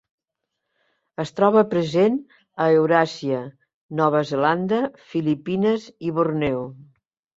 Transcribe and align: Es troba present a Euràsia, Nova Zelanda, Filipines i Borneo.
Es 1.23 1.31
troba 1.39 1.61
present 1.73 2.17
a 2.65 2.67
Euràsia, 2.77 3.41
Nova 4.03 4.23
Zelanda, 4.33 4.81
Filipines 5.13 5.87
i 6.11 6.15
Borneo. 6.21 6.65